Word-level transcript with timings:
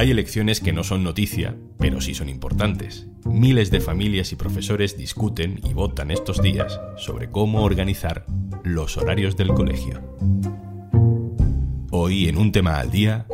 Hay 0.00 0.10
elecciones 0.10 0.60
que 0.62 0.72
no 0.72 0.82
son 0.82 1.04
noticia, 1.04 1.54
pero 1.78 2.00
sí 2.00 2.14
son 2.14 2.30
importantes. 2.30 3.06
Miles 3.26 3.70
de 3.70 3.80
familias 3.80 4.32
y 4.32 4.36
profesores 4.36 4.96
discuten 4.96 5.60
y 5.62 5.74
votan 5.74 6.10
estos 6.10 6.40
días 6.40 6.80
sobre 6.96 7.30
cómo 7.30 7.64
organizar 7.64 8.24
los 8.64 8.96
horarios 8.96 9.36
del 9.36 9.48
colegio. 9.48 10.00
Hoy 11.90 12.28
en 12.28 12.38
un 12.38 12.50
tema 12.50 12.80
al 12.80 12.90
día, 12.90 13.26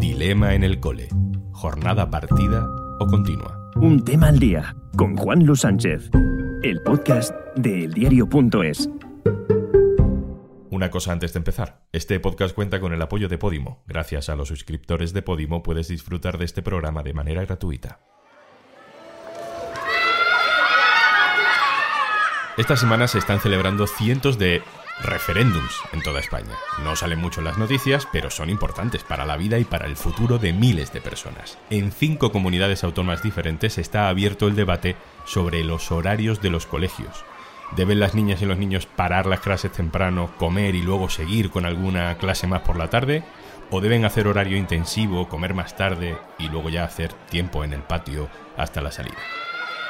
dilema 0.00 0.54
en 0.54 0.64
el 0.64 0.80
cole, 0.80 1.08
jornada 1.50 2.08
partida 2.08 2.66
o 2.98 3.06
continua. 3.06 3.70
Un 3.76 4.02
tema 4.02 4.28
al 4.28 4.38
día 4.38 4.74
con 4.96 5.14
Juan 5.14 5.44
Luis 5.44 5.60
Sánchez, 5.60 6.08
el 6.62 6.80
podcast 6.80 7.34
de 7.56 7.84
eldiario.es. 7.84 8.88
Una 10.82 10.90
cosa 10.90 11.12
antes 11.12 11.32
de 11.32 11.38
empezar. 11.38 11.78
Este 11.92 12.18
podcast 12.18 12.56
cuenta 12.56 12.80
con 12.80 12.92
el 12.92 13.00
apoyo 13.00 13.28
de 13.28 13.38
Podimo. 13.38 13.84
Gracias 13.86 14.28
a 14.28 14.34
los 14.34 14.48
suscriptores 14.48 15.12
de 15.12 15.22
Podimo 15.22 15.62
puedes 15.62 15.86
disfrutar 15.86 16.38
de 16.38 16.44
este 16.44 16.60
programa 16.60 17.04
de 17.04 17.14
manera 17.14 17.44
gratuita. 17.44 18.00
Esta 22.56 22.76
semana 22.76 23.06
se 23.06 23.18
están 23.18 23.38
celebrando 23.38 23.86
cientos 23.86 24.40
de 24.40 24.60
referéndums 25.02 25.72
en 25.92 26.02
toda 26.02 26.18
España. 26.18 26.56
No 26.82 26.96
salen 26.96 27.20
mucho 27.20 27.42
en 27.42 27.44
las 27.44 27.58
noticias, 27.58 28.08
pero 28.12 28.28
son 28.30 28.50
importantes 28.50 29.04
para 29.04 29.24
la 29.24 29.36
vida 29.36 29.60
y 29.60 29.64
para 29.64 29.86
el 29.86 29.94
futuro 29.94 30.38
de 30.38 30.52
miles 30.52 30.92
de 30.92 31.00
personas. 31.00 31.58
En 31.70 31.92
cinco 31.92 32.32
comunidades 32.32 32.82
autónomas 32.82 33.22
diferentes 33.22 33.78
está 33.78 34.08
abierto 34.08 34.48
el 34.48 34.56
debate 34.56 34.96
sobre 35.26 35.62
los 35.62 35.92
horarios 35.92 36.42
de 36.42 36.50
los 36.50 36.66
colegios. 36.66 37.24
¿Deben 37.76 38.00
las 38.00 38.14
niñas 38.14 38.42
y 38.42 38.46
los 38.46 38.58
niños 38.58 38.84
parar 38.84 39.24
las 39.24 39.40
clases 39.40 39.72
temprano, 39.72 40.30
comer 40.36 40.74
y 40.74 40.82
luego 40.82 41.08
seguir 41.08 41.48
con 41.50 41.64
alguna 41.64 42.16
clase 42.18 42.46
más 42.46 42.60
por 42.60 42.76
la 42.76 42.90
tarde? 42.90 43.22
¿O 43.70 43.80
deben 43.80 44.04
hacer 44.04 44.26
horario 44.26 44.58
intensivo, 44.58 45.26
comer 45.26 45.54
más 45.54 45.74
tarde 45.74 46.18
y 46.38 46.50
luego 46.50 46.68
ya 46.68 46.84
hacer 46.84 47.14
tiempo 47.30 47.64
en 47.64 47.72
el 47.72 47.80
patio 47.80 48.28
hasta 48.58 48.82
la 48.82 48.92
salida? 48.92 49.16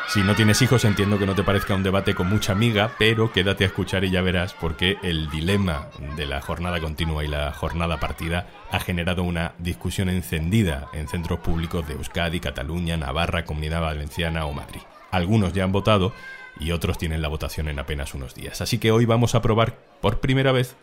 Si 0.07 0.21
no 0.23 0.37
tienes 0.37 0.63
hijos 0.63 0.85
entiendo 0.85 1.19
que 1.19 1.27
no 1.27 1.35
te 1.35 1.43
parezca 1.43 1.75
un 1.75 1.83
debate 1.83 2.15
con 2.15 2.29
mucha 2.29 2.53
amiga, 2.53 2.93
pero 2.99 3.33
quédate 3.33 3.65
a 3.65 3.69
escuchar 3.69 4.05
y 4.05 4.11
ya 4.11 4.21
verás 4.23 4.53
porque 4.53 4.99
el 5.03 5.29
dilema 5.31 5.89
de 6.17 6.27
la 6.27 6.41
jornada 6.41 6.81
continua 6.81 7.25
y 7.25 7.29
la 7.29 7.53
jornada 7.53 7.99
partida 7.99 8.47
ha 8.71 8.79
generado 8.79 9.25
una 9.25 9.55
discusión 9.59 10.09
encendida 10.09 10.89
en 10.93 11.09
centros 11.09 11.41
públicos 11.41 11.89
de 11.89 11.95
Euskadi, 11.95 12.39
Cataluña, 12.39 12.97
Navarra, 12.97 13.45
Comunidad 13.45 13.81
Valenciana 13.81 14.45
o 14.45 14.53
Madrid. 14.53 14.83
Algunos 15.11 15.53
ya 15.53 15.65
han 15.65 15.73
votado 15.73 16.13
y 16.59 16.73
otros 16.73 16.99
tienen 16.99 17.23
la 17.23 17.29
votación 17.29 17.69
en 17.69 17.79
apenas 17.79 18.15
unos 18.15 18.35
días. 18.35 18.61
Así 18.61 18.79
que 18.79 18.93
hoy 18.93 19.05
vamos 19.05 19.35
a 19.35 19.43
probar 19.43 19.79
por 20.01 20.21
primera 20.21 20.53
vez 20.53 20.77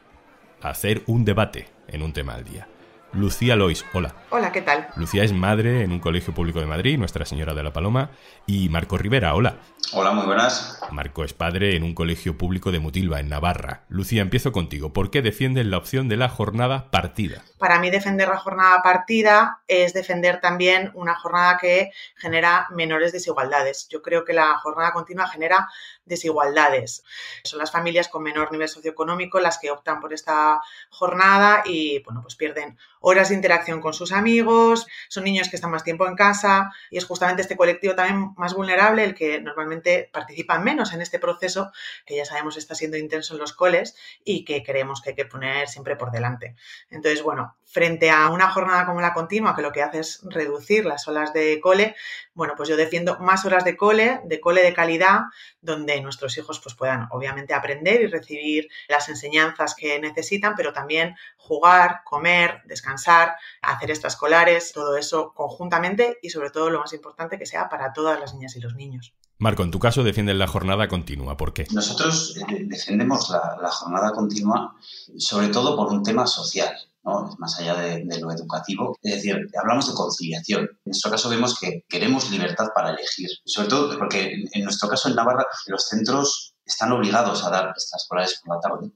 hacer 0.62 1.04
un 1.08 1.26
debate 1.26 1.68
en 1.88 2.02
un 2.02 2.14
tema 2.14 2.34
al 2.36 2.44
día. 2.44 2.68
Lucía 3.14 3.56
Lois, 3.56 3.86
hola. 3.94 4.14
Hola, 4.30 4.52
¿qué 4.52 4.62
tal? 4.62 4.88
Lucía 4.96 5.24
es 5.24 5.34
madre 5.34 5.84
en 5.84 5.92
un 5.92 6.00
colegio 6.00 6.34
público 6.34 6.60
de 6.60 6.68
Madrid, 6.68 6.98
Nuestra 6.98 7.26
Señora 7.26 7.56
de 7.56 7.64
la 7.64 7.74
Paloma, 7.74 8.12
y 8.46 8.70
Marco 8.70 8.98
Rivera, 8.98 9.34
hola. 9.34 9.58
Hola, 9.94 10.12
muy 10.12 10.28
buenas. 10.28 10.80
Marco 10.92 11.24
es 11.24 11.34
padre 11.34 11.76
en 11.76 11.82
un 11.84 11.96
colegio 11.96 12.38
público 12.38 12.72
de 12.72 12.80
Mutilva, 12.80 13.20
en 13.20 13.30
Navarra. 13.30 13.86
Lucía, 13.90 14.22
empiezo 14.22 14.52
contigo. 14.52 14.94
¿Por 14.94 15.10
qué 15.10 15.24
defiendes 15.24 15.66
la 15.66 15.78
opción 15.78 16.08
de 16.08 16.18
la 16.18 16.30
jornada 16.30 16.92
partida? 16.92 17.42
Para 17.58 17.80
mí 17.80 17.90
defender 17.90 18.28
la 18.28 18.38
jornada 18.38 18.84
partida 18.84 19.62
es 19.68 19.94
defender 19.94 20.40
también 20.42 20.92
una 20.94 21.16
jornada 21.16 21.58
que 21.60 21.92
genera 22.16 22.68
menores 22.70 23.12
desigualdades. 23.12 23.88
Yo 23.90 24.04
creo 24.04 24.24
que 24.24 24.34
la 24.34 24.56
jornada 24.60 24.94
continua 24.94 25.28
genera 25.28 25.68
desigualdades. 26.10 27.04
Son 27.46 27.60
las 27.60 27.72
familias 27.72 28.10
con 28.10 28.24
menor 28.24 28.52
nivel 28.52 28.68
socioeconómico 28.68 29.40
las 29.40 29.58
que 29.60 29.72
optan 29.72 30.02
por 30.02 30.12
esta 30.12 30.60
jornada 30.90 31.64
y, 31.66 32.04
bueno, 32.04 32.22
pues 32.22 32.36
pierden 32.36 32.78
horas 33.00 33.30
de 33.30 33.36
interacción 33.36 33.80
con 33.80 33.94
sus 33.94 34.12
amigos, 34.12 34.86
son 35.08 35.24
niños 35.24 35.50
que 35.50 35.56
están 35.56 35.72
más 35.72 35.84
tiempo 35.84 36.06
en 36.06 36.16
casa 36.16 36.72
y 36.90 36.98
es 36.98 37.06
justamente 37.06 37.42
este 37.42 37.56
colectivo 37.56 37.96
también 37.96 38.34
más 38.36 38.54
vulnerable 38.54 39.06
el 39.06 39.16
que 39.16 39.40
normalmente 39.40 40.10
participa 40.12 40.60
menos 40.60 40.94
en 40.94 41.02
este 41.02 41.20
proceso 41.20 41.72
que 42.06 42.18
ya 42.18 42.26
sabemos 42.26 42.58
está 42.58 42.76
siendo 42.76 42.98
intenso 42.98 43.34
en 43.34 43.40
los 43.40 43.54
coles 43.54 43.96
y 44.24 44.44
que 44.44 44.64
creemos 44.64 45.02
que 45.02 45.12
hay 45.12 45.16
que 45.16 45.26
poner 45.26 45.70
siempre 45.70 45.96
por 45.96 46.12
delante. 46.12 46.56
Entonces, 46.90 47.24
bueno, 47.24 47.56
frente 47.66 48.10
a 48.10 48.30
una 48.30 48.50
jornada 48.50 48.86
como 48.86 49.00
la 49.00 49.14
continua 49.14 49.56
que 49.56 49.62
lo 49.62 49.72
que 49.72 49.84
hace 49.84 50.00
es 50.00 50.22
reducir 50.24 50.86
las 50.86 51.08
horas 51.08 51.34
de 51.34 51.60
cole, 51.62 51.96
bueno, 52.40 52.54
pues 52.56 52.70
yo 52.70 52.78
defiendo 52.78 53.20
más 53.20 53.44
horas 53.44 53.66
de 53.66 53.76
cole, 53.76 54.22
de 54.24 54.40
cole 54.40 54.64
de 54.64 54.74
calidad, 54.74 55.24
donde 55.62 56.00
nuestros 56.00 56.38
hijos 56.38 56.62
pues 56.62 56.74
puedan 56.74 57.10
obviamente 57.12 57.54
aprender 57.54 58.02
y 58.02 58.08
recibir 58.08 58.70
las 58.88 59.10
enseñanzas 59.10 59.76
que 59.76 60.00
necesitan, 60.00 60.54
pero 60.56 60.72
también 60.72 61.18
jugar, 61.36 62.00
comer, 62.06 62.62
descansar, 62.64 63.36
hacer 63.62 63.90
extraescolares, 63.92 64.72
todo 64.72 64.96
eso 64.96 65.34
conjuntamente 65.36 66.18
y 66.22 66.30
sobre 66.30 66.50
todo 66.50 66.70
lo 66.70 66.80
más 66.80 66.94
importante 66.94 67.38
que 67.38 67.46
sea 67.46 67.68
para 67.68 67.92
todas 67.92 68.18
las 68.18 68.34
niñas 68.34 68.56
y 68.56 68.62
los 68.62 68.74
niños. 68.74 69.14
Marco, 69.38 69.64
en 69.64 69.72
tu 69.72 69.80
caso 69.80 70.04
defienden 70.04 70.40
la 70.40 70.48
jornada 70.48 70.88
continua. 70.88 71.36
¿Por 71.36 71.52
qué? 71.52 71.68
Nosotros 71.72 72.38
eh, 72.38 72.64
defendemos 72.68 73.30
la, 73.32 73.58
la 73.62 73.70
jornada 73.70 74.12
continua 74.12 74.78
sobre 75.18 75.50
todo 75.50 75.76
por 75.76 75.92
un 75.92 76.04
tema 76.04 76.26
social. 76.26 76.74
¿No? 77.04 77.36
más 77.38 77.60
allá 77.60 77.76
de, 77.76 78.04
lo 78.20 78.32
educativo. 78.32 78.98
Es 79.02 79.16
decir, 79.16 79.38
hablamos 79.60 79.88
de 79.88 79.94
conciliación. 79.94 80.62
En 80.62 80.80
nuestro 80.86 81.12
caso 81.12 81.30
vemos 81.30 81.58
que 81.60 81.84
queremos 81.88 82.30
libertad 82.32 82.68
para 82.74 82.92
elegir, 82.92 83.30
sobre 83.46 83.68
todo 83.68 83.98
porque 83.98 84.34
en, 84.52 84.64
nuestro 84.64 84.90
caso 84.90 85.10
en 85.10 85.16
Navarra 85.16 85.46
los 85.68 85.88
centros 85.88 86.56
están 86.66 86.92
obligados 86.92 87.44
a 87.44 87.50
dar 87.50 87.70
extraescolares 87.70 88.42
por 88.44 88.56
la 88.56 88.62
tarde, 88.62 88.92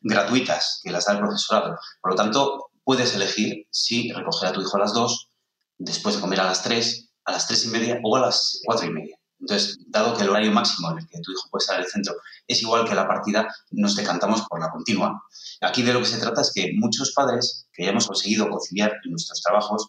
gratuitas, 0.00 0.80
que 0.82 0.90
las 0.90 1.06
da 1.06 1.14
el 1.14 1.20
profesorado. 1.20 1.76
Por 2.00 2.12
lo 2.12 2.16
tanto, 2.16 2.70
puedes 2.84 3.14
elegir 3.14 3.66
si 3.70 4.12
recoger 4.12 4.48
a 4.48 4.52
tu 4.52 4.60
hijo 4.60 4.76
a 4.76 4.80
las 4.80 4.94
2, 4.94 5.30
después 5.78 6.14
de 6.14 6.20
comer 6.20 6.40
a 6.40 6.44
las 6.44 6.62
3, 6.62 7.10
a 7.24 7.32
las 7.32 7.46
3 7.48 7.66
y 7.66 7.68
media 7.68 8.00
o 8.02 8.16
a 8.16 8.20
las 8.20 8.60
4 8.64 8.86
y 8.86 8.90
media. 8.90 9.16
Entonces, 9.40 9.78
dado 9.88 10.16
que 10.16 10.22
el 10.22 10.30
horario 10.30 10.52
máximo 10.52 10.90
en 10.90 10.98
el 10.98 11.06
que 11.08 11.20
tu 11.20 11.32
hijo 11.32 11.48
puede 11.50 11.62
estar 11.62 11.78
en 11.78 11.84
el 11.84 11.90
centro 11.90 12.14
es 12.46 12.62
igual 12.62 12.88
que 12.88 12.94
la 12.94 13.06
partida, 13.06 13.54
nos 13.70 13.96
decantamos 13.96 14.42
por 14.48 14.60
la 14.60 14.70
continua. 14.70 15.22
Aquí 15.60 15.82
de 15.82 15.92
lo 15.92 16.00
que 16.00 16.06
se 16.06 16.18
trata 16.18 16.40
es 16.40 16.52
que 16.54 16.72
muchos 16.74 17.12
padres 17.12 17.68
que 17.72 17.84
ya 17.84 17.90
hemos 17.90 18.06
conseguido 18.06 18.48
conciliar 18.48 18.94
nuestros 19.04 19.42
trabajos, 19.42 19.88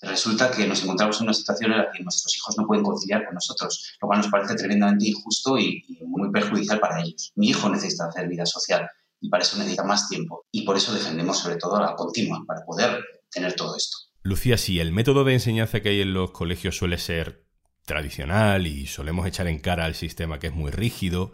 resulta 0.00 0.50
que 0.50 0.66
nos 0.66 0.82
encontramos 0.82 1.18
en 1.18 1.24
una 1.24 1.34
situación 1.34 1.72
en 1.72 1.78
la 1.78 1.90
que 1.90 2.02
nuestros 2.02 2.36
hijos 2.36 2.58
no 2.58 2.66
pueden 2.66 2.84
conciliar 2.84 3.24
con 3.24 3.34
nosotros, 3.34 3.96
lo 4.00 4.08
cual 4.08 4.20
nos 4.20 4.28
parece 4.28 4.56
tremendamente 4.56 5.06
injusto 5.06 5.56
y, 5.56 5.84
y 5.88 6.04
muy 6.04 6.30
perjudicial 6.30 6.80
para 6.80 7.00
ellos. 7.00 7.32
Mi 7.36 7.50
hijo 7.50 7.68
necesita 7.68 8.06
hacer 8.06 8.28
vida 8.28 8.44
social 8.44 8.88
y 9.20 9.28
para 9.28 9.44
eso 9.44 9.56
necesita 9.56 9.84
más 9.84 10.08
tiempo. 10.08 10.44
Y 10.50 10.62
por 10.62 10.76
eso 10.76 10.92
defendemos 10.92 11.38
sobre 11.38 11.56
todo 11.56 11.80
la 11.80 11.94
continua, 11.94 12.42
para 12.46 12.64
poder 12.64 13.00
tener 13.30 13.54
todo 13.54 13.76
esto. 13.76 13.96
Lucía, 14.22 14.58
si 14.58 14.80
el 14.80 14.92
método 14.92 15.24
de 15.24 15.34
enseñanza 15.34 15.80
que 15.80 15.90
hay 15.90 16.00
en 16.00 16.12
los 16.12 16.32
colegios 16.32 16.76
suele 16.76 16.98
ser 16.98 17.41
tradicional 17.84 18.66
y 18.66 18.86
solemos 18.86 19.26
echar 19.26 19.46
en 19.46 19.58
cara 19.58 19.84
al 19.84 19.94
sistema 19.94 20.38
que 20.38 20.48
es 20.48 20.54
muy 20.54 20.70
rígido, 20.70 21.32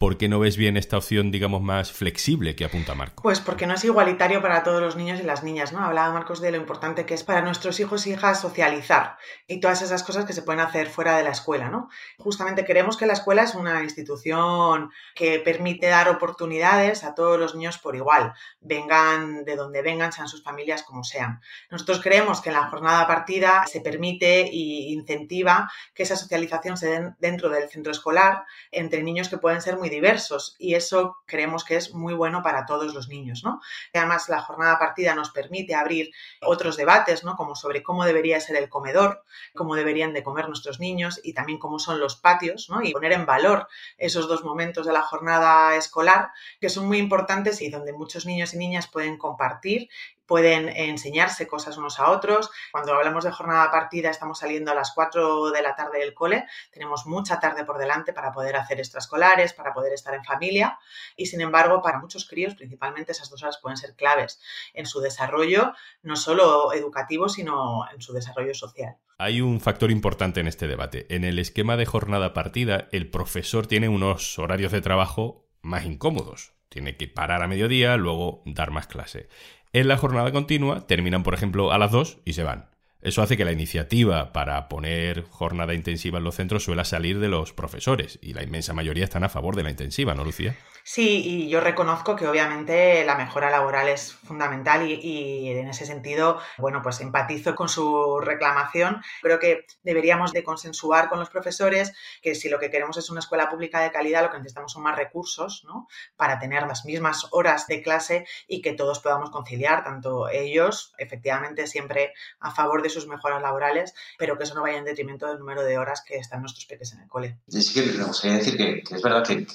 ¿Por 0.00 0.16
qué 0.16 0.30
no 0.30 0.38
ves 0.38 0.56
bien 0.56 0.78
esta 0.78 0.96
opción, 0.96 1.30
digamos, 1.30 1.60
más 1.60 1.92
flexible 1.92 2.56
que 2.56 2.64
apunta 2.64 2.94
Marco? 2.94 3.22
Pues 3.22 3.38
porque 3.38 3.66
no 3.66 3.74
es 3.74 3.84
igualitario 3.84 4.40
para 4.40 4.62
todos 4.62 4.80
los 4.80 4.96
niños 4.96 5.20
y 5.20 5.24
las 5.24 5.44
niñas, 5.44 5.74
¿no? 5.74 5.84
Hablaba 5.84 6.10
Marcos 6.10 6.40
de 6.40 6.50
lo 6.50 6.56
importante 6.56 7.04
que 7.04 7.12
es 7.12 7.22
para 7.22 7.42
nuestros 7.42 7.80
hijos 7.80 8.06
e 8.06 8.12
hijas 8.12 8.40
socializar 8.40 9.18
y 9.46 9.60
todas 9.60 9.82
esas 9.82 10.02
cosas 10.02 10.24
que 10.24 10.32
se 10.32 10.40
pueden 10.40 10.62
hacer 10.62 10.88
fuera 10.88 11.18
de 11.18 11.22
la 11.22 11.32
escuela, 11.32 11.68
¿no? 11.68 11.90
Justamente 12.16 12.64
creemos 12.64 12.96
que 12.96 13.04
la 13.04 13.12
escuela 13.12 13.42
es 13.42 13.54
una 13.54 13.82
institución 13.82 14.90
que 15.14 15.38
permite 15.38 15.88
dar 15.88 16.08
oportunidades 16.08 17.04
a 17.04 17.14
todos 17.14 17.38
los 17.38 17.54
niños 17.54 17.76
por 17.76 17.94
igual, 17.94 18.32
vengan 18.62 19.44
de 19.44 19.54
donde 19.54 19.82
vengan, 19.82 20.14
sean 20.14 20.28
sus 20.28 20.42
familias 20.42 20.82
como 20.82 21.04
sean. 21.04 21.42
Nosotros 21.70 22.00
creemos 22.00 22.40
que 22.40 22.48
en 22.48 22.54
la 22.54 22.70
jornada 22.70 23.06
partida 23.06 23.66
se 23.66 23.82
permite 23.82 24.44
e 24.44 24.92
incentiva 24.92 25.70
que 25.92 26.04
esa 26.04 26.16
socialización 26.16 26.78
se 26.78 26.86
den 26.86 27.16
dentro 27.20 27.50
del 27.50 27.68
centro 27.68 27.92
escolar 27.92 28.44
entre 28.70 29.02
niños 29.02 29.28
que 29.28 29.36
pueden 29.36 29.60
ser 29.60 29.76
muy 29.76 29.89
diversos 29.90 30.56
y 30.58 30.74
eso 30.74 31.18
creemos 31.26 31.64
que 31.64 31.76
es 31.76 31.92
muy 31.92 32.14
bueno 32.14 32.42
para 32.42 32.66
todos 32.66 32.94
los 32.94 33.08
niños, 33.08 33.42
¿no? 33.44 33.60
Además 33.92 34.28
la 34.28 34.40
jornada 34.40 34.78
partida 34.78 35.14
nos 35.14 35.30
permite 35.30 35.74
abrir 35.74 36.12
otros 36.40 36.76
debates, 36.76 37.24
¿no? 37.24 37.36
Como 37.36 37.54
sobre 37.54 37.82
cómo 37.82 38.04
debería 38.04 38.40
ser 38.40 38.56
el 38.56 38.68
comedor, 38.68 39.24
cómo 39.54 39.74
deberían 39.74 40.12
de 40.12 40.22
comer 40.22 40.48
nuestros 40.48 40.80
niños 40.80 41.20
y 41.22 41.34
también 41.34 41.58
cómo 41.58 41.78
son 41.78 42.00
los 42.00 42.16
patios, 42.16 42.70
¿no? 42.70 42.82
Y 42.82 42.92
poner 42.92 43.12
en 43.12 43.26
valor 43.26 43.68
esos 43.98 44.28
dos 44.28 44.44
momentos 44.44 44.86
de 44.86 44.92
la 44.92 45.02
jornada 45.02 45.76
escolar 45.76 46.30
que 46.60 46.68
son 46.68 46.86
muy 46.86 46.98
importantes 46.98 47.60
y 47.62 47.70
donde 47.70 47.92
muchos 47.92 48.26
niños 48.26 48.54
y 48.54 48.58
niñas 48.58 48.86
pueden 48.86 49.18
compartir 49.18 49.88
pueden 50.30 50.68
enseñarse 50.68 51.48
cosas 51.48 51.76
unos 51.76 51.98
a 51.98 52.08
otros. 52.12 52.52
Cuando 52.70 52.94
hablamos 52.94 53.24
de 53.24 53.32
jornada 53.32 53.68
partida, 53.72 54.10
estamos 54.10 54.38
saliendo 54.38 54.70
a 54.70 54.76
las 54.76 54.92
4 54.94 55.50
de 55.50 55.60
la 55.60 55.74
tarde 55.74 55.98
del 55.98 56.14
cole, 56.14 56.46
tenemos 56.70 57.04
mucha 57.04 57.40
tarde 57.40 57.64
por 57.64 57.78
delante 57.78 58.12
para 58.12 58.30
poder 58.30 58.54
hacer 58.54 58.78
extraescolares, 58.78 59.54
para 59.54 59.74
poder 59.74 59.92
estar 59.92 60.14
en 60.14 60.22
familia 60.22 60.78
y 61.16 61.26
sin 61.26 61.40
embargo, 61.40 61.82
para 61.82 61.98
muchos 61.98 62.28
críos, 62.28 62.54
principalmente 62.54 63.10
esas 63.10 63.28
dos 63.28 63.42
horas 63.42 63.58
pueden 63.60 63.76
ser 63.76 63.96
claves 63.96 64.40
en 64.72 64.86
su 64.86 65.00
desarrollo, 65.00 65.72
no 66.02 66.14
solo 66.14 66.72
educativo, 66.74 67.28
sino 67.28 67.90
en 67.92 68.00
su 68.00 68.12
desarrollo 68.12 68.54
social. 68.54 68.98
Hay 69.18 69.40
un 69.40 69.60
factor 69.60 69.90
importante 69.90 70.38
en 70.38 70.46
este 70.46 70.68
debate. 70.68 71.12
En 71.12 71.24
el 71.24 71.40
esquema 71.40 71.76
de 71.76 71.86
jornada 71.86 72.32
partida, 72.34 72.86
el 72.92 73.10
profesor 73.10 73.66
tiene 73.66 73.88
unos 73.88 74.38
horarios 74.38 74.70
de 74.70 74.80
trabajo 74.80 75.48
más 75.60 75.86
incómodos 75.86 76.59
Tiene 76.70 76.96
que 76.96 77.08
parar 77.08 77.42
a 77.42 77.48
mediodía, 77.48 77.98
luego 77.98 78.42
dar 78.46 78.70
más 78.70 78.86
clase. 78.86 79.28
En 79.74 79.88
la 79.88 79.98
jornada 79.98 80.32
continua 80.32 80.86
terminan, 80.86 81.22
por 81.22 81.34
ejemplo, 81.34 81.72
a 81.72 81.78
las 81.78 81.90
2 81.90 82.20
y 82.24 82.32
se 82.32 82.44
van. 82.44 82.70
Eso 83.02 83.22
hace 83.22 83.36
que 83.36 83.44
la 83.44 83.52
iniciativa 83.52 84.32
para 84.32 84.68
poner 84.68 85.24
jornada 85.24 85.74
intensiva 85.74 86.18
en 86.18 86.24
los 86.24 86.36
centros 86.36 86.64
suela 86.64 86.84
salir 86.84 87.18
de 87.18 87.28
los 87.28 87.52
profesores 87.52 88.18
y 88.22 88.34
la 88.34 88.42
inmensa 88.42 88.72
mayoría 88.72 89.04
están 89.04 89.24
a 89.24 89.28
favor 89.28 89.56
de 89.56 89.62
la 89.62 89.70
intensiva, 89.70 90.14
¿no, 90.14 90.24
Lucía? 90.24 90.56
Sí, 90.84 91.22
y 91.24 91.48
yo 91.48 91.60
reconozco 91.60 92.16
que 92.16 92.26
obviamente 92.26 93.04
la 93.04 93.16
mejora 93.16 93.50
laboral 93.50 93.88
es 93.88 94.12
fundamental 94.12 94.88
y, 94.88 95.50
en 95.50 95.68
ese 95.68 95.86
sentido, 95.86 96.40
bueno, 96.58 96.80
pues 96.82 97.00
empatizo 97.00 97.54
con 97.54 97.68
su 97.68 98.20
reclamación. 98.20 99.02
Creo 99.22 99.38
que 99.38 99.66
deberíamos 99.82 100.32
de 100.32 100.44
consensuar 100.44 101.08
con 101.08 101.18
los 101.18 101.30
profesores 101.30 101.92
que 102.22 102.34
si 102.34 102.48
lo 102.48 102.58
que 102.58 102.70
queremos 102.70 102.96
es 102.96 103.10
una 103.10 103.20
escuela 103.20 103.48
pública 103.48 103.80
de 103.80 103.90
calidad, 103.90 104.22
lo 104.22 104.30
que 104.30 104.38
necesitamos 104.38 104.72
son 104.72 104.82
más 104.82 104.96
recursos, 104.96 105.64
¿no? 105.66 105.86
Para 106.16 106.38
tener 106.38 106.66
las 106.66 106.84
mismas 106.84 107.26
horas 107.30 107.66
de 107.66 107.82
clase 107.82 108.26
y 108.46 108.62
que 108.62 108.72
todos 108.72 109.00
podamos 109.00 109.30
conciliar, 109.30 109.84
tanto 109.84 110.28
ellos, 110.28 110.92
efectivamente, 110.98 111.66
siempre 111.66 112.14
a 112.40 112.50
favor 112.50 112.82
de 112.82 112.90
sus 112.90 113.06
mejoras 113.06 113.42
laborales, 113.42 113.94
pero 114.18 114.36
que 114.36 114.44
eso 114.44 114.54
no 114.54 114.62
vaya 114.62 114.78
en 114.78 114.84
detrimento 114.84 115.26
del 115.26 115.38
número 115.38 115.62
de 115.62 115.78
horas 115.78 116.02
que 116.06 116.16
están 116.16 116.40
nuestros 116.40 116.66
peques 116.66 116.92
en 116.92 117.00
el 117.00 117.08
cole. 117.08 117.38
Sí 117.48 117.74
que 117.74 117.92
me 117.92 118.04
gustaría 118.04 118.38
decir 118.38 118.56
que, 118.56 118.82
es 118.94 119.02
verdad 119.02 119.24
que, 119.24 119.46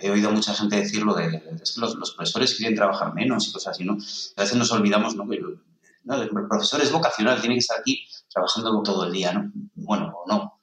he 0.00 0.10
oído 0.10 0.30
mucha 0.50 0.62
gente 0.62 0.76
decirlo 0.76 1.14
de, 1.14 1.42
es 1.62 1.74
que 1.74 1.80
los, 1.80 2.14
profesores 2.14 2.54
quieren 2.54 2.76
trabajar 2.76 3.14
menos 3.14 3.48
y 3.48 3.52
cosas 3.52 3.74
así, 3.74 3.84
¿no? 3.84 3.92
A 4.36 4.42
veces 4.42 4.56
nos 4.56 4.72
olvidamos, 4.72 5.14
¿no? 5.16 5.26
el 5.32 6.30
profesor 6.48 6.80
es 6.80 6.90
vocacional, 6.90 7.40
tiene 7.40 7.56
que 7.56 7.60
estar 7.60 7.78
aquí 7.80 8.04
trabajando 8.32 8.82
todo 8.82 9.06
el 9.06 9.12
día, 9.12 9.32
¿no? 9.32 9.52
Bueno, 9.74 10.12
o 10.14 10.28
no. 10.28 10.60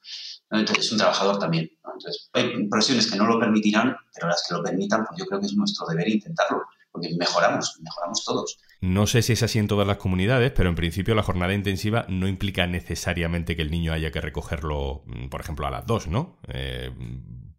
Entonces 0.50 0.86
es 0.86 0.92
un 0.92 0.98
trabajador 0.98 1.38
también. 1.38 1.70
Entonces 1.84 2.28
hay 2.32 2.68
profesiones 2.68 3.10
que 3.10 3.16
no 3.16 3.26
lo 3.26 3.38
permitirán, 3.38 3.96
pero 4.14 4.28
las 4.28 4.44
que 4.46 4.54
lo 4.54 4.62
permitan, 4.62 5.04
pues 5.06 5.18
yo 5.18 5.26
creo 5.26 5.40
que 5.40 5.46
es 5.46 5.54
nuestro 5.54 5.86
deber 5.86 6.08
intentarlo, 6.08 6.62
porque 6.90 7.14
mejoramos, 7.18 7.78
mejoramos 7.82 8.24
todos. 8.24 8.58
No 8.80 9.06
sé 9.06 9.22
si 9.22 9.32
es 9.32 9.42
así 9.42 9.58
en 9.58 9.68
todas 9.68 9.86
las 9.86 9.96
comunidades, 9.96 10.52
pero 10.52 10.68
en 10.68 10.76
principio 10.76 11.14
la 11.14 11.22
jornada 11.22 11.54
intensiva 11.54 12.06
no 12.08 12.28
implica 12.28 12.66
necesariamente 12.66 13.56
que 13.56 13.62
el 13.62 13.70
niño 13.70 13.92
haya 13.92 14.10
que 14.10 14.20
recogerlo, 14.20 15.02
mm, 15.06 15.28
por 15.28 15.40
ejemplo, 15.40 15.66
a 15.66 15.70
las 15.70 15.86
dos, 15.86 16.06
¿no? 16.06 16.40
Eh, 16.48 16.92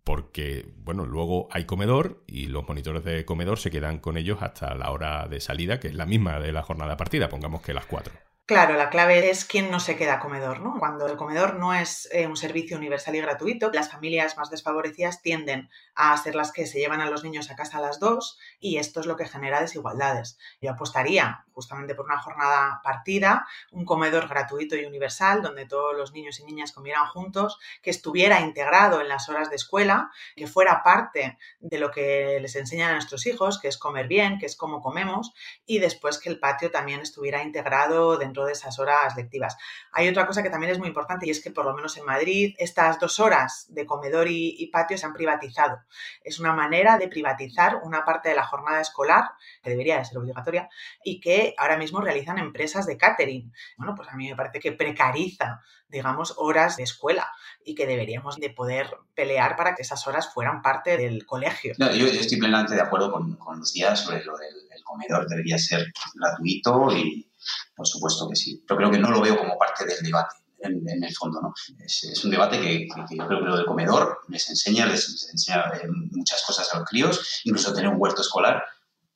porque, 0.04 0.74
bueno, 0.78 1.06
luego 1.06 1.48
hay 1.52 1.66
comedor 1.66 2.24
y 2.28 2.48
los 2.48 2.68
monitores 2.68 3.04
de 3.04 3.26
comedor 3.26 3.60
se 3.60 3.72
quedan 3.72 4.00
con 4.00 4.18
ellos 4.18 4.40
hasta 4.42 4.74
la 4.76 4.92
hora 4.92 5.28
de 5.28 5.40
salida, 5.40 5.80
que 5.80 5.90
es 5.90 5.96
la 5.96 6.06
misma 6.06 6.40
de 6.40 6.52
la 6.52 6.64
jornada 6.64 6.98
partida, 6.98 7.30
pongamos 7.30 7.62
que 7.62 7.74
las 7.74 7.86
cuatro. 7.86 8.14
Claro, 8.50 8.76
la 8.78 8.90
clave 8.90 9.30
es 9.30 9.46
quién 9.46 9.70
no 9.70 9.80
se 9.80 9.96
queda 9.96 10.20
comedor, 10.20 10.62
¿no? 10.62 10.74
Cuando 10.80 11.06
el 11.06 11.18
comedor 11.18 11.54
no 11.54 11.72
es 11.76 12.10
eh, 12.12 12.26
un 12.26 12.36
servicio 12.36 12.78
universal 12.78 13.16
y 13.16 13.22
gratuito, 13.22 13.70
las 13.72 13.92
familias 13.92 14.38
más 14.38 14.50
desfavorecidas 14.50 15.22
tienden 15.22 15.70
a 15.94 16.18
ser 16.18 16.34
las 16.34 16.52
que 16.52 16.66
se 16.66 16.80
llevan 16.80 17.00
a 17.00 17.12
los 17.12 17.24
niños 17.24 17.52
a 17.52 17.56
casa 17.56 17.78
a 17.78 17.82
las 17.82 18.00
dos 18.00 18.40
y 18.60 18.78
esto 18.78 19.02
es 19.02 19.06
lo 19.06 19.18
que 19.18 19.28
genera 19.28 19.62
desigualdades. 19.62 20.40
Yo 20.62 20.72
apostaría 20.72 21.46
justamente 21.60 21.94
por 21.94 22.06
una 22.06 22.22
jornada 22.22 22.80
partida, 22.84 23.46
un 23.72 23.84
comedor 23.84 24.30
gratuito 24.30 24.78
y 24.78 24.86
universal 24.86 25.42
donde 25.42 25.66
todos 25.66 25.96
los 25.96 26.14
niños 26.14 26.40
y 26.40 26.46
niñas 26.46 26.72
comieran 26.72 27.06
juntos, 27.08 27.60
que 27.84 27.90
estuviera 27.90 28.40
integrado 28.40 29.02
en 29.02 29.10
las 29.10 29.28
horas 29.28 29.50
de 29.50 29.58
escuela, 29.58 30.10
que 30.38 30.48
fuera 30.48 30.84
parte 30.84 31.38
de 31.60 31.78
lo 31.78 31.92
que 31.92 32.40
les 32.42 32.56
enseñan 32.56 32.92
a 32.92 32.94
nuestros 32.94 33.28
hijos, 33.28 33.60
que 33.60 33.68
es 33.68 33.78
comer 33.78 34.08
bien, 34.08 34.40
que 34.40 34.46
es 34.46 34.56
cómo 34.56 34.82
comemos, 34.82 35.34
y 35.66 35.80
después 35.80 36.18
que 36.18 36.30
el 36.30 36.40
patio 36.40 36.72
también 36.72 37.02
estuviera 37.02 37.44
integrado 37.44 38.18
dentro 38.18 38.39
de 38.46 38.54
esas 38.54 38.80
horas 38.80 39.16
lectivas. 39.16 39.58
Hay 39.92 40.08
otra 40.08 40.26
cosa 40.26 40.44
que 40.44 40.50
también 40.50 40.72
es 40.72 40.80
muy 40.80 40.88
importante 40.88 41.28
y 41.28 41.30
es 41.30 41.42
que 41.42 41.52
por 41.52 41.66
lo 41.66 41.74
menos 41.74 41.98
en 41.98 42.06
Madrid 42.06 42.56
estas 42.58 43.00
dos 43.00 43.20
horas 43.20 43.66
de 43.70 43.86
comedor 43.86 44.28
y, 44.30 44.70
patio 44.72 44.98
se 44.98 45.06
han 45.06 45.14
privatizado. 45.14 45.80
Es 46.24 46.40
una 46.40 46.54
manera 46.54 46.98
de 46.98 47.08
privatizar 47.08 47.78
una 47.84 48.06
parte 48.06 48.30
de 48.30 48.36
la 48.36 48.46
jornada 48.46 48.82
escolar, 48.82 49.32
que 49.64 49.70
debería 49.72 49.98
de 49.98 50.06
ser 50.06 50.18
obligatoria, 50.18 50.70
y 51.04 51.20
que 51.20 51.56
ahora 51.58 51.78
mismo 51.78 52.02
realizan 52.02 52.38
empresas 52.38 52.86
de 52.86 52.98
catering. 52.98 53.52
Bueno, 53.78 53.96
pues 53.96 54.10
a 54.10 54.16
mí 54.16 54.30
me 54.30 54.36
parece 54.36 54.60
que 54.60 54.72
precariza, 54.72 55.62
digamos, 55.88 56.36
horas 56.38 56.78
de 56.78 56.84
escuela 56.84 57.32
y 57.64 57.74
que 57.74 57.88
deberíamos 57.88 58.38
de 58.38 58.52
poder 58.52 58.96
pelear 59.16 59.56
para 59.56 59.76
que 59.76 59.82
esas 59.82 60.06
horas 60.08 60.32
fueran 60.32 60.62
parte 60.62 60.98
del 60.98 61.26
colegio. 61.26 61.74
yo, 61.78 62.06
estoy 62.06 62.38
plenamente 62.38 62.76
de 62.76 62.82
acuerdo 62.82 63.12
con, 63.12 63.36
con 63.38 63.60
Lucía 63.60 63.96
sobre 63.96 64.24
lo 64.24 64.38
del 64.38 64.70
comedor. 64.90 65.28
Debería 65.28 65.58
ser 65.58 65.92
gratuito 66.16 66.96
y, 66.96 67.29
por 67.76 67.88
supuesto 67.88 68.28
que 68.30 68.36
sí. 68.36 68.64
Yo 68.70 68.76
creo 68.76 68.92
que 68.92 68.98
no 68.98 69.12
lo 69.12 69.22
veo 69.22 69.38
como 69.38 69.58
parte 69.58 69.86
del 69.86 70.02
debate. 70.04 70.36
En, 70.62 71.04
el 71.04 71.16
fondo, 71.16 71.40
¿no? 71.40 71.54
Es, 71.86 72.22
un 72.26 72.32
debate 72.32 72.60
que, 72.60 72.86
yo 72.86 73.28
creo 73.28 73.40
que 73.40 73.46
lo 73.46 73.56
del 73.56 73.66
comedor 73.66 74.20
les 74.28 74.50
enseña, 74.50 74.86
les, 74.88 75.30
enseña 75.32 75.72
eh, 75.82 75.88
muchas 76.12 76.44
cosas 76.46 76.74
a 76.74 76.80
los 76.80 76.90
críos, 76.90 77.42
incluso 77.46 77.74
tener 77.74 77.90
un 77.90 77.96
huerto 77.98 78.22
escolar, 78.22 78.62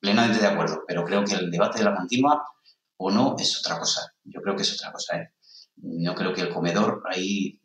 plenamente 0.00 0.40
de 0.40 0.46
acuerdo, 0.46 0.84
pero 0.88 1.04
creo 1.04 1.22
que 1.22 1.34
el 1.34 1.50
debate 1.50 1.80
de 1.80 1.84
la 1.84 1.94
continua 1.94 2.42
o 2.96 3.10
no 3.10 3.36
es 3.38 3.58
otra 3.58 3.78
cosa. 3.78 4.14
Yo 4.24 4.40
creo 4.40 4.56
que 4.56 4.62
es 4.62 4.72
otra 4.72 4.90
cosa. 4.90 5.18
¿eh? 5.18 5.32
No 5.76 6.14
creo 6.14 6.32
que 6.32 6.40
el 6.40 6.48
comedor 6.48 7.02
ahí 7.10 7.60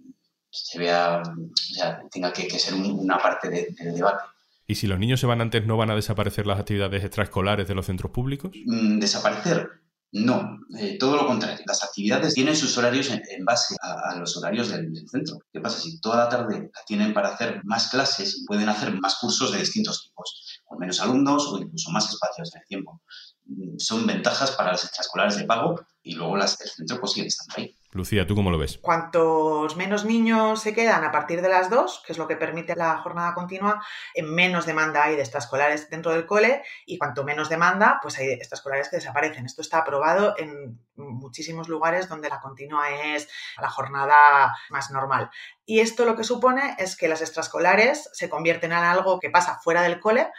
se 0.50 0.80
vea, 0.80 1.21
o 1.21 1.56
sea, 1.56 2.01
tenga 2.12 2.33
que, 2.33 2.50
ser 2.60 2.74
una 2.74 3.18
parte 3.18 3.50
del 3.50 3.95
debate. 3.95 4.24
¿Y 4.69 4.75
si 4.75 4.86
los 4.86 5.00
niños 5.00 5.19
se 5.19 5.25
van 5.25 5.42
antes, 5.42 5.66
no 5.66 5.77
van 5.77 5.89
a 5.89 5.95
desaparecer 5.95 6.45
las 6.45 6.60
actividades 6.60 7.04
extraescolares 7.04 7.68
de 7.68 7.74
los 7.74 7.88
centros 7.88 8.12
públicos? 8.12 8.51
Mm, 8.66 9.00
desaparecer. 9.00 9.79
No, 10.11 10.57
eh, 10.79 10.97
todo 10.97 11.17
lo 11.17 11.27
contrario. 11.27 11.63
Las 11.67 11.83
actividades 11.83 12.33
tienen 12.33 12.56
sus 12.56 12.75
horarios 12.77 13.11
en, 13.11 13.45
base 13.45 13.75
a, 13.79 14.15
los 14.15 14.35
horarios 14.38 14.69
del, 14.69 14.91
centro. 15.07 15.38
¿Qué 15.53 15.59
pasa? 15.61 15.79
Si 15.79 16.00
toda 16.00 16.17
la 16.17 16.29
tarde 16.29 16.71
la 16.73 16.83
tienen 16.85 17.13
para 17.13 17.29
hacer 17.29 17.61
más 17.63 17.89
clases, 17.89 18.44
pueden 18.47 18.69
hacer 18.69 19.00
más 19.00 19.17
cursos 19.17 19.51
de 19.51 19.59
distintos 19.59 20.03
tipos, 20.03 20.61
con 20.65 20.79
menos 20.79 21.00
alumnos 21.00 21.47
o 21.47 21.59
incluso 21.59 21.91
más 21.91 22.09
espacios 22.09 22.53
en 22.56 22.61
el 22.61 22.67
tiempo. 22.67 23.01
Mm, 23.45 23.77
son 23.77 24.07
ventajas 24.07 24.51
para 24.51 24.71
las 24.71 24.83
extraescolares 24.83 25.38
de 25.38 25.45
pago 25.45 25.79
y 26.01 26.15
luego 26.15 26.38
las 26.38 26.57
del 26.57 26.69
centro 26.69 27.00
pues 27.00 27.11
siguen 27.11 27.27
estando 27.27 27.53
ahí. 27.57 27.75
Lucía, 27.91 28.27
¿tú 28.27 28.36
cómo 28.36 28.51
lo 28.51 28.59
ves? 28.59 28.77
Cuantos 28.77 29.75
menos 29.75 30.06
niños 30.06 30.62
se 30.62 30.75
quedan 30.75 31.03
a 31.03 31.12
partir 31.12 31.41
de 31.41 31.50
las 31.50 31.71
dos, 31.71 32.03
que 32.06 32.12
es 32.12 32.19
lo 32.19 32.27
que 32.27 32.36
permite 32.36 32.75
la 32.75 32.97
jornada 32.97 33.33
continua, 33.33 33.83
en 34.13 34.31
menos 34.31 34.68
demanda 34.68 35.03
hay 35.03 35.15
de 35.15 35.21
extraescolares 35.21 35.89
dentro 35.89 36.12
del 36.12 36.27
cole 36.27 36.62
y 36.86 37.00
cuanto 37.00 37.24
menos 37.24 37.50
demanda, 37.50 37.97
pues 38.00 38.19
hay 38.19 38.27
extraescolares 38.33 38.89
que 38.89 38.97
desaparecen. 38.97 39.47
Esto 39.47 39.63
está 39.63 39.80
aprobado 39.80 40.36
en 40.38 40.80
muchísimos 40.95 41.68
lugares 41.68 42.07
donde 42.07 42.30
la 42.30 42.39
continua 42.39 42.91
es 42.91 43.27
la 43.59 43.69
jornada 43.69 44.56
más 44.69 44.92
normal. 44.92 45.31
Y 45.65 45.80
esto 45.80 46.06
lo 46.06 46.15
que 46.15 46.24
supone 46.24 46.75
es 46.77 46.95
que 46.95 47.07
las 47.07 47.21
extraescolares 47.21 48.09
se 48.13 48.30
convierten 48.30 48.71
en 48.71 48.80
algo 48.80 49.19
que 49.19 49.30
pasa 49.30 49.59
fuera 49.63 49.81
del 49.81 50.00
cole 50.00 50.30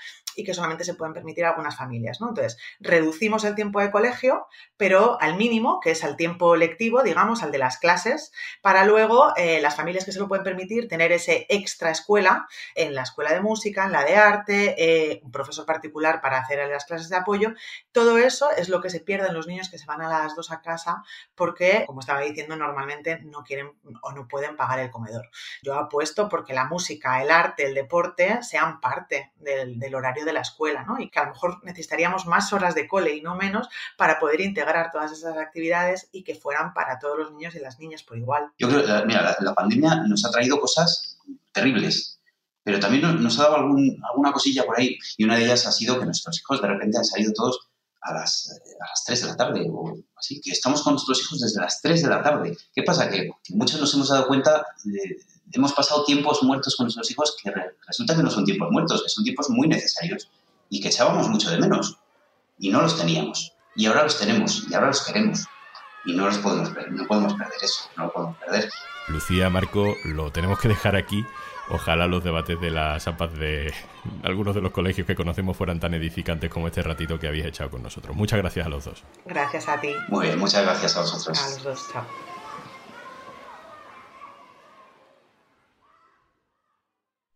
y 0.41 0.45
que 0.45 0.55
solamente 0.55 0.85
se 0.85 0.95
pueden 0.95 1.15
permitir 1.15 1.45
algunas 1.45 1.77
familias. 1.77 2.21
¿no? 2.21 2.31
Entonces, 2.31 2.56
reducimos 2.81 3.44
el 3.44 3.55
tiempo 3.55 3.81
de 3.81 3.91
colegio, 3.91 4.47
pero 4.77 5.20
al 5.20 5.37
mínimo, 5.37 5.81
que 5.81 5.91
es 5.91 6.03
al 6.03 6.17
tiempo 6.17 6.56
lectivo, 6.56 7.03
digamos, 7.03 7.43
al 7.43 7.53
de 7.53 7.59
las 7.59 7.79
clases, 7.79 8.32
para 8.63 8.85
luego 8.85 9.35
eh, 9.37 9.61
las 9.61 9.77
familias 9.77 10.05
que 10.05 10.13
se 10.13 10.19
lo 10.19 10.29
pueden 10.29 10.44
permitir 10.44 10.89
tener 10.89 11.13
ese 11.13 11.47
extra 11.49 11.91
escuela 11.91 12.47
en 12.75 12.94
la 12.94 13.03
escuela 13.03 13.32
de 13.32 13.41
música, 13.41 13.85
en 13.85 13.93
la 13.93 14.05
de 14.05 14.17
arte, 14.17 14.75
eh, 14.79 15.20
un 15.23 15.31
profesor 15.31 15.67
particular 15.67 16.20
para 16.20 16.39
hacer 16.39 16.67
las 16.69 16.87
clases 16.87 17.09
de 17.11 17.17
apoyo. 17.17 17.53
Todo 17.93 18.19
eso 18.19 18.51
es 18.56 18.69
lo 18.69 18.81
que 18.81 18.91
se 18.91 19.01
pierden 19.01 19.35
los 19.35 19.47
niños 19.47 19.69
que 19.69 19.79
se 19.79 19.87
van 19.87 20.01
a 20.01 20.09
las 20.09 20.35
dos 20.35 20.51
a 20.51 20.63
casa 20.63 21.03
porque, 21.35 21.85
como 21.87 22.01
estaba 22.01 22.20
diciendo, 22.20 22.56
normalmente 22.56 23.20
no 23.23 23.43
quieren 23.43 23.73
o 24.03 24.13
no 24.13 24.27
pueden 24.27 24.56
pagar 24.56 24.79
el 24.79 24.91
comedor. 24.91 25.29
Yo 25.63 25.75
apuesto 25.75 26.29
porque 26.29 26.55
la 26.55 26.65
música, 26.65 27.23
el 27.23 27.31
arte, 27.31 27.67
el 27.67 27.75
deporte 27.75 28.43
sean 28.43 28.81
parte 28.81 29.32
del, 29.37 29.79
del 29.79 29.94
horario 29.94 30.25
de 30.25 30.30
la 30.32 30.41
escuela, 30.41 30.84
¿no? 30.84 30.99
Y 30.99 31.10
que 31.10 31.19
a 31.19 31.25
lo 31.25 31.32
mejor 31.32 31.65
necesitaríamos 31.65 32.27
más 32.27 32.53
horas 32.53 32.75
de 32.75 32.89
cole 32.89 33.15
y 33.15 33.22
no 33.22 33.37
menos 33.37 33.69
para 33.96 34.19
poder 34.19 34.41
integrar 34.41 34.91
todas 34.91 35.13
esas 35.13 35.37
actividades 35.37 36.08
y 36.13 36.22
que 36.22 36.34
fueran 36.34 36.75
para 36.75 36.99
todos 36.99 37.19
los 37.19 37.32
niños 37.32 37.55
y 37.55 37.60
las 37.60 37.79
niñas 37.79 38.03
por 38.03 38.19
igual. 38.19 38.51
Yo 38.58 38.69
creo, 38.69 38.84
que 38.84 39.06
mira, 39.06 39.37
la, 39.41 39.55
pandemia 39.55 39.96
nos 40.06 40.25
ha 40.25 40.31
traído 40.31 40.60
cosas 40.60 41.19
terribles, 41.53 42.20
pero 42.63 42.79
también 42.81 43.22
nos 43.22 43.39
ha 43.39 43.44
dado 43.44 43.56
alguna 43.56 44.32
cosilla 44.32 44.65
por 44.65 44.79
ahí 44.79 44.99
y 45.17 45.25
una 45.25 45.37
de 45.37 45.44
ellas 45.44 45.67
ha 45.67 45.72
sido 45.72 45.99
que 45.99 46.05
nuestros 46.05 46.39
hijos 46.39 46.60
de 46.60 46.69
repente 46.69 46.99
han 46.99 47.05
salido 47.05 47.32
todos 47.32 47.69
a 48.03 48.15
las, 48.15 48.61
a 48.81 48.89
las 48.89 49.05
3 49.05 49.21
de 49.21 49.27
la 49.27 49.37
tarde 49.37 49.67
o 49.71 49.99
así, 50.17 50.41
que 50.41 50.51
estamos 50.51 50.83
con 50.83 50.95
nuestros 50.95 51.21
hijos 51.21 51.41
desde 51.41 51.61
las 51.61 51.81
3 51.83 52.03
de 52.03 52.09
la 52.09 52.23
tarde. 52.23 52.57
¿Qué 52.75 52.83
pasa? 52.83 53.09
Que, 53.09 53.31
que 53.43 53.55
muchos 53.55 53.81
nos 53.81 53.93
hemos 53.95 54.09
dado 54.09 54.27
cuenta 54.27 54.65
hemos 55.53 55.73
pasado 55.73 56.05
tiempos 56.05 56.43
muertos 56.43 56.77
con 56.77 56.85
nuestros 56.85 57.11
hijos 57.11 57.37
que 57.43 57.53
resulta 57.87 58.17
que 58.17 58.23
no 58.23 58.31
son 58.31 58.45
tiempos 58.45 58.69
muertos, 58.71 59.03
que 59.03 59.09
son 59.09 59.25
tiempos 59.25 59.51
muy 59.51 59.69
necesarios 59.69 60.31
y 60.69 60.81
que 60.81 60.89
echábamos 60.89 61.29
mucho 61.29 61.51
de 61.51 61.59
menos 61.59 61.97
y 62.59 62.71
no 62.71 62.83
los 62.83 62.97
teníamos. 62.97 63.53
Y 63.75 63.87
ahora 63.87 64.05
los 64.05 64.19
tenemos 64.19 64.67
y 64.69 64.75
ahora 64.75 64.89
los 64.89 65.03
queremos 65.03 65.47
y 66.05 66.15
no 66.15 66.27
los 66.27 66.39
podemos, 66.39 66.71
no 66.91 67.07
podemos 67.07 67.35
perder 67.35 67.59
eso, 67.63 67.83
no 67.97 68.07
lo 68.07 68.13
podemos 68.13 68.37
perder. 68.39 68.71
Lucía, 69.09 69.51
Marco, 69.51 69.95
lo 70.05 70.31
tenemos 70.31 70.59
que 70.61 70.69
dejar 70.69 70.97
aquí. 70.97 71.25
Ojalá 71.72 72.08
los 72.08 72.24
debates 72.24 72.60
de 72.60 72.70
las 72.70 73.06
AMPAs 73.06 73.39
de 73.39 73.72
algunos 74.24 74.56
de 74.56 74.60
los 74.60 74.72
colegios 74.72 75.06
que 75.06 75.15
conocemos 75.15 75.56
fueran 75.56 75.79
tan 75.79 75.94
edificantes 75.94 76.50
como 76.50 76.67
este 76.67 76.82
ratito 76.82 77.19
que 77.19 77.29
habéis 77.29 77.46
echado 77.46 77.70
con 77.70 77.82
nosotros. 77.82 78.17
Muchas 78.17 78.41
gracias 78.41 78.67
a 78.67 78.69
los 78.69 78.84
dos. 78.84 79.05
Gracias 79.24 79.69
a 79.69 79.81
ti. 79.81 79.93
Muy 80.08 80.27
bien, 80.27 80.39
muchas 80.39 80.65
gracias 80.65 80.96
a 80.96 81.00
vosotros. 81.03 81.39
A 81.41 81.50
los 81.50 81.62
dos, 81.62 81.89
chao. 81.93 82.05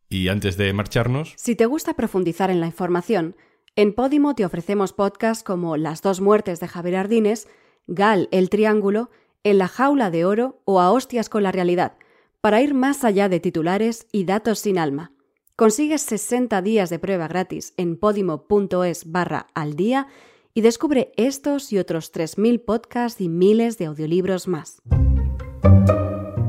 Y 0.09 0.29
antes 0.29 0.57
de 0.57 0.73
marcharnos... 0.73 1.35
Si 1.37 1.55
te 1.55 1.67
gusta 1.67 1.95
profundizar 1.95 2.51
en 2.51 2.61
la 2.61 2.67
información, 2.67 3.37
En 3.77 3.93
Podimo 3.93 4.35
te 4.35 4.45
ofrecemos 4.45 4.93
podcasts 4.93 5.45
como 5.45 5.77
Las 5.77 6.03
dos 6.03 6.21
muertes 6.21 6.59
de 6.61 6.69
Javier 6.69 6.97
Ardines, 6.97 7.49
Gal 7.87 8.29
el 8.33 8.51
Triángulo, 8.51 9.11
En 9.45 9.59
la 9.59 9.69
jaula 9.69 10.11
de 10.11 10.25
oro 10.25 10.61
o 10.65 10.81
A 10.81 10.91
hostias 10.91 11.29
con 11.29 11.43
la 11.43 11.53
realidad, 11.53 11.97
para 12.45 12.61
ir 12.61 12.75
más 12.75 13.05
allá 13.05 13.31
de 13.31 13.41
titulares 13.41 14.07
y 14.13 14.25
datos 14.25 14.59
sin 14.59 14.77
alma. 14.79 15.13
Consigues 15.57 16.03
60 16.03 16.61
días 16.61 16.91
de 16.91 16.99
prueba 16.99 17.27
gratis 17.27 17.73
en 17.79 17.97
podimo.es 17.97 19.11
barra 19.11 19.47
al 19.55 19.77
día 19.77 20.09
y 20.53 20.61
descubre 20.61 21.13
estos 21.17 21.73
y 21.73 21.79
otros 21.79 22.13
3.000 22.13 22.63
podcasts 22.63 23.23
y 23.23 23.31
miles 23.31 23.79
de 23.79 23.87
audiolibros 23.87 24.47
más. 24.47 24.83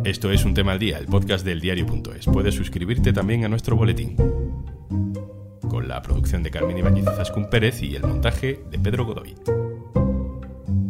Esto 0.04 0.32
es 0.32 0.44
Un 0.44 0.54
Tema 0.54 0.74
al 0.74 0.80
Día, 0.80 0.98
el 0.98 1.06
podcast 1.06 1.46
del 1.46 1.62
diario.es. 1.62 2.26
Puedes 2.26 2.56
suscribirte 2.56 3.14
también 3.14 3.46
a 3.46 3.48
nuestro 3.48 3.78
boletín 3.78 4.18
con 5.70 5.88
la 5.88 6.02
producción 6.02 6.44
de 6.44 6.52
Carmen 6.52 6.78
Ibáñez 6.78 7.06
Zascún 7.06 7.50
Pérez 7.50 7.82
y 7.82 7.96
el 7.96 8.02
montaje 8.02 8.60
de 8.70 8.80
Pedro 8.80 9.06
Godoy. 9.06 9.36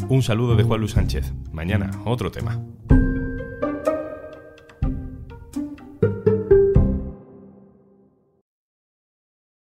Un 0.10 0.24
saludo 0.24 0.56
de 0.56 0.64
Juan 0.64 0.80
Luis 0.80 0.94
Sánchez. 0.94 1.32
Mañana, 1.52 1.92
otro 2.06 2.32
tema. 2.32 2.60